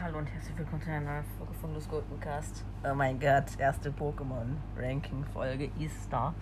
[0.00, 1.90] Hallo und herzlich willkommen zu einer neuen Folge von Lust
[2.20, 2.64] Cast.
[2.84, 6.34] Oh mein Gott, erste Pokémon-Ranking-Folge ist da.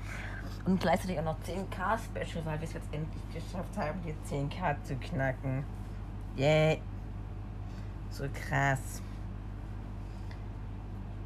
[0.65, 4.83] Und gleichzeitig auch noch 10k Special, weil wir es jetzt endlich geschafft haben, die 10k
[4.83, 5.65] zu knacken.
[6.37, 6.83] Yay!
[8.11, 9.03] So krass.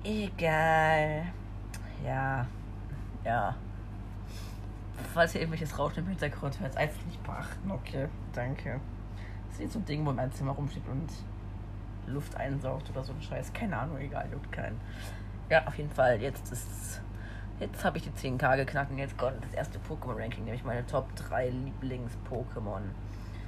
[0.05, 1.25] Egal.
[2.05, 2.47] Ja.
[3.25, 3.57] Ja.
[5.15, 7.71] Falls ihr irgendwelches Rauschen im Hintergrund hört, einfach nicht beachten.
[7.71, 8.81] Okay, danke.
[9.51, 11.09] Das ist so ein Ding, wo mein Zimmer rumsteht und
[12.07, 13.53] Luft einsaugt oder so ein Scheiß.
[13.53, 14.81] Keine Ahnung, egal, juckt keinen.
[15.51, 17.01] Ja, auf jeden Fall, jetzt ist.
[17.61, 21.15] Jetzt habe ich die 10k geknackt und jetzt kommt das erste Pokémon-Ranking, nämlich meine Top
[21.17, 22.83] 3 Lieblings-Pokémon.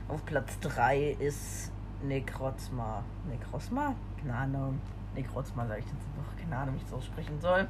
[0.09, 1.71] Auf Platz 3 ist
[2.03, 3.05] Necrozma.
[3.29, 3.95] Necrozma?
[4.19, 4.80] Keine Ahnung.
[5.15, 6.37] Necrozma sage ich jetzt einfach.
[6.43, 7.69] Keine Ahnung, wie ich das aussprechen soll.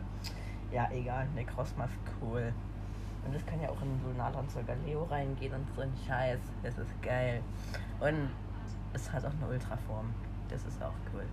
[0.73, 1.27] Ja, egal.
[1.35, 2.55] Necrozma ist cool.
[3.25, 6.39] Und das kann ja auch in Lunala und zur Galeo reingehen und so ein Scheiß.
[6.63, 7.43] Das ist geil.
[8.01, 8.31] Und
[8.93, 10.13] es hat auch eine Ultraform.
[10.49, 11.25] Das ist auch cool.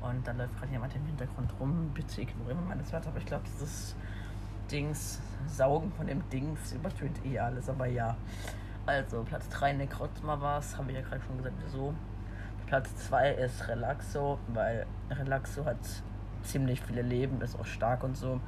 [0.00, 1.90] Und da läuft gerade jemand im Hintergrund rum.
[1.94, 3.96] Bitte ignorieren wir meine Wörter, aber ich glaube, dieses
[4.70, 8.16] Dings, Saugen von dem Dings übertönt eh alles, aber ja.
[8.86, 11.94] Also, Platz 3 Necrozma war es, habe ich ja gerade schon gesagt, wieso.
[12.66, 15.78] Platz 2 ist Relaxo, weil Relaxo hat
[16.42, 18.40] ziemlich viele Leben, ist auch stark und so.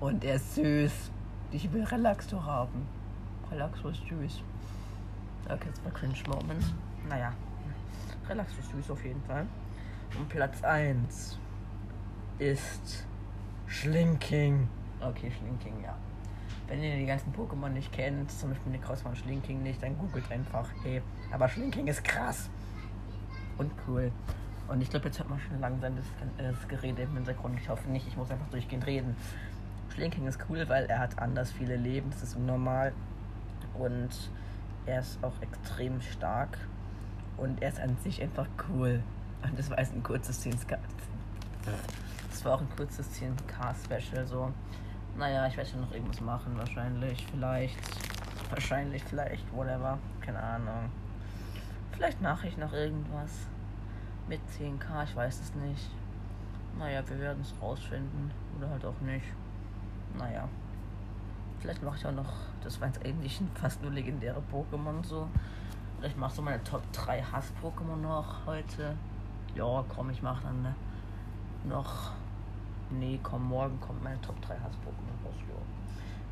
[0.00, 1.10] Und er ist süß.
[1.50, 2.86] Ich will Relaxo haben.
[3.50, 4.42] Relaxo ist süß.
[5.46, 6.74] Okay, das war Cringe Moment.
[7.08, 7.32] Naja,
[8.28, 9.46] Relaxo ist süß auf jeden Fall.
[10.18, 11.38] Und Platz 1
[12.38, 13.06] ist
[13.66, 14.68] Schlinking.
[15.00, 15.96] Okay, Schlinking, ja.
[16.66, 20.30] Wenn ihr die ganzen Pokémon nicht kennt, zum Beispiel Necrozma und Schlinking nicht, dann googelt
[20.30, 20.68] einfach.
[20.82, 22.50] Hey, aber Schlinking ist krass.
[23.56, 24.12] Und cool.
[24.68, 26.04] Und ich glaube, jetzt hört man schon langsam das,
[26.36, 27.58] das Gerede im Hintergrund.
[27.58, 29.16] Ich hoffe nicht, ich muss einfach durchgehend reden.
[29.98, 32.10] Schlinking ist cool, weil er hat anders viele Leben.
[32.10, 32.92] Das ist unnormal.
[33.74, 34.10] Und
[34.86, 36.56] er ist auch extrem stark.
[37.36, 39.02] Und er ist an sich einfach cool.
[39.42, 40.78] Und das war jetzt ein kurzes 10k.
[42.30, 44.24] Das war auch ein kurzes 10k-Special.
[44.24, 44.52] So,
[45.16, 46.56] naja, ich werde ja noch irgendwas machen.
[46.56, 47.76] Wahrscheinlich, vielleicht.
[48.50, 49.98] Wahrscheinlich, vielleicht, whatever.
[50.20, 50.92] Keine Ahnung.
[51.90, 53.32] Vielleicht mache ich noch irgendwas
[54.28, 55.90] mit 10k, ich weiß es nicht.
[56.78, 58.30] Naja, wir werden es rausfinden.
[58.56, 59.26] Oder halt auch nicht.
[60.16, 60.48] Naja.
[61.60, 62.32] Vielleicht mache ich auch noch,
[62.62, 65.28] das war jetzt eigentlich fast nur legendäre Pokémon so.
[66.02, 68.96] Ich mache so meine Top 3 Hass-Pokémon noch heute.
[69.56, 70.74] Ja, komm, ich mache dann
[71.64, 72.12] noch.
[72.90, 75.34] Nee, komm, morgen kommt meine Top 3 Hass-Pokémon raus.
[75.48, 75.56] Jo.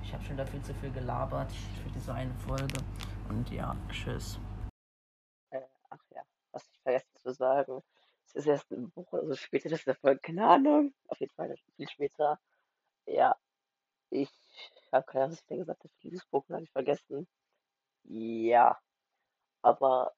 [0.03, 2.79] Ich habe schon da viel zu viel gelabert für diese eine Folge.
[3.29, 4.39] Und ja, tschüss.
[5.51, 6.23] Äh, ach ja,
[6.53, 7.83] was ich vergessen zu sagen.
[8.25, 10.95] Es ist erst eine Woche, also später das ist der Folge, keine Ahnung.
[11.09, 12.39] Auf jeden Fall viel später.
[13.07, 13.35] Ja,
[14.23, 14.31] ich
[14.93, 15.93] habe keine Ahnung, was ich da gesagt habe.
[16.31, 17.29] Pokémon habe ich vergessen.
[18.05, 18.79] Ja,
[19.63, 20.15] aber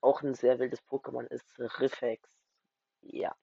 [0.00, 2.28] auch ein sehr wildes Pokémon ist Riffex.
[3.00, 3.34] Ja,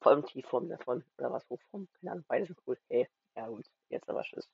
[0.00, 1.04] vor allem Tiefform davon.
[1.18, 1.88] Oder was, Hochform?
[2.00, 2.78] Keine Ahnung, beide sind cool.
[2.88, 4.50] Hey, ja gut, jetzt aber Tschüss.